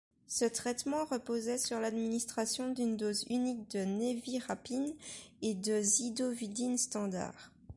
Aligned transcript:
Ce 0.25 0.45
traitement 0.45 1.05
reposait 1.05 1.59
sur 1.59 1.79
l’administration 1.79 2.73
d’une 2.73 2.97
dose 2.97 3.23
unique 3.29 3.69
de 3.69 3.85
névirapine 3.85 4.95
et 5.43 5.53
de 5.53 5.79
zidovudine 5.79 6.79
standard. 6.79 7.51